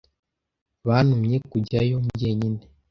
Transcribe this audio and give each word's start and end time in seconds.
Bantumye 0.87 1.37
kujyayo 1.51 1.97
jyenyine. 2.19 2.61